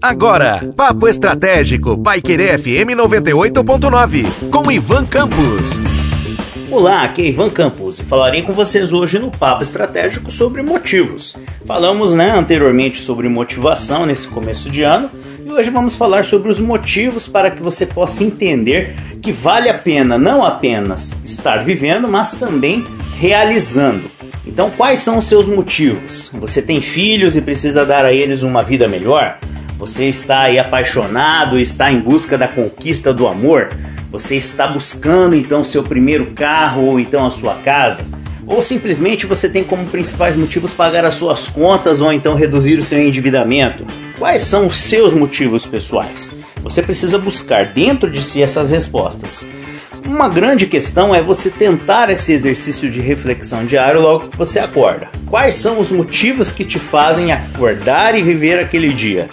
[0.00, 5.80] Agora, Papo Estratégico, Paiquerê FM 98.9, com Ivan Campos.
[6.70, 11.36] Olá, aqui é Ivan Campos e falarei com vocês hoje no Papo Estratégico sobre motivos.
[11.64, 15.10] Falamos né, anteriormente sobre motivação nesse começo de ano
[15.44, 19.78] e hoje vamos falar sobre os motivos para que você possa entender que vale a
[19.78, 22.84] pena não apenas estar vivendo, mas também
[23.18, 24.10] realizando.
[24.46, 26.30] Então, quais são os seus motivos?
[26.34, 29.38] Você tem filhos e precisa dar a eles uma vida melhor?
[29.78, 33.68] Você está aí apaixonado, está em busca da conquista do amor?
[34.10, 38.06] Você está buscando então seu primeiro carro ou então a sua casa?
[38.46, 42.82] Ou simplesmente você tem como principais motivos pagar as suas contas ou então reduzir o
[42.82, 43.84] seu endividamento?
[44.18, 46.32] Quais são os seus motivos pessoais?
[46.62, 49.50] Você precisa buscar dentro de si essas respostas.
[50.06, 55.08] Uma grande questão é você tentar esse exercício de reflexão diário logo que você acorda.
[55.26, 59.28] Quais são os motivos que te fazem acordar e viver aquele dia?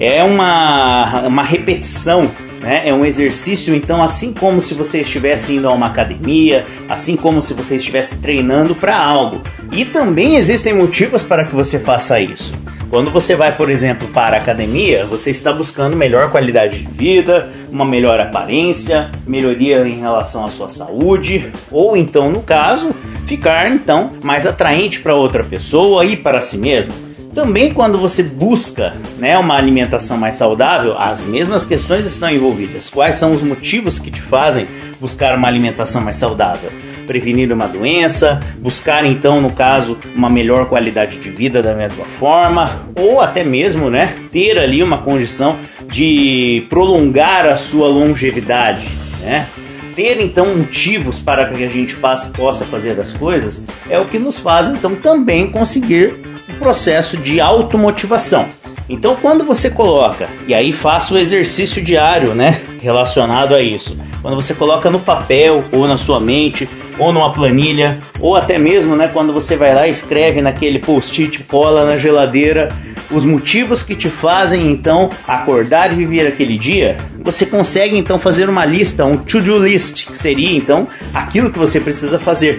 [0.00, 2.30] É uma, uma repetição
[2.60, 2.82] né?
[2.88, 7.40] É um exercício, então, assim como se você estivesse indo a uma academia, assim como
[7.40, 9.40] se você estivesse treinando para algo.
[9.72, 12.52] E também existem motivos para que você faça isso.
[12.90, 17.50] Quando você vai, por exemplo, para a academia, você está buscando melhor qualidade de vida,
[17.70, 22.90] uma melhor aparência, melhoria em relação à sua saúde, ou então, no caso,
[23.26, 27.07] ficar então mais atraente para outra pessoa e para si mesmo.
[27.34, 32.88] Também quando você busca né, uma alimentação mais saudável, as mesmas questões estão envolvidas.
[32.88, 34.66] Quais são os motivos que te fazem
[35.00, 36.70] buscar uma alimentação mais saudável?
[37.06, 42.82] Prevenir uma doença, buscar então, no caso, uma melhor qualidade de vida da mesma forma,
[42.98, 48.86] ou até mesmo né, ter ali uma condição de prolongar a sua longevidade.
[49.20, 49.46] Né?
[49.94, 54.38] ter então motivos para que a gente possa fazer as coisas é o que nos
[54.38, 56.14] faz então também conseguir
[56.54, 58.48] processo de automotivação.
[58.88, 63.98] Então, quando você coloca, e aí faça o exercício diário, né, relacionado a isso.
[64.22, 66.68] Quando você coloca no papel ou na sua mente
[66.98, 71.44] ou numa planilha, ou até mesmo, né, quando você vai lá e escreve naquele post-it,
[71.44, 72.68] cola na geladeira
[73.10, 78.48] os motivos que te fazem então acordar e viver aquele dia, você consegue então fazer
[78.48, 82.58] uma lista, um to-do list, que seria então aquilo que você precisa fazer.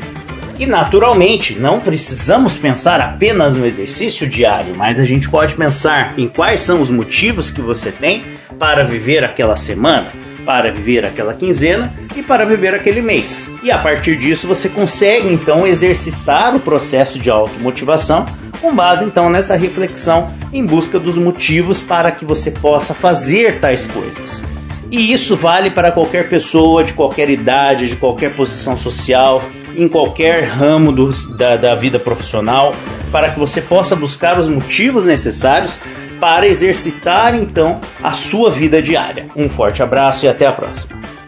[0.60, 6.28] E naturalmente, não precisamos pensar apenas no exercício diário, mas a gente pode pensar em
[6.28, 8.26] quais são os motivos que você tem
[8.60, 10.08] para viver aquela semana,
[10.44, 13.50] para viver aquela quinzena e para viver aquele mês.
[13.64, 18.26] E a partir disso você consegue então exercitar o processo de automotivação
[18.60, 23.86] com base então nessa reflexão em busca dos motivos para que você possa fazer tais
[23.86, 24.44] coisas.
[24.92, 29.42] E isso vale para qualquer pessoa, de qualquer idade, de qualquer posição social,
[29.80, 32.76] em qualquer ramo do, da, da vida profissional,
[33.12, 35.80] para que você possa buscar os motivos necessários
[36.20, 39.28] para exercitar então a sua vida diária.
[39.36, 41.19] Um forte abraço e até a próxima.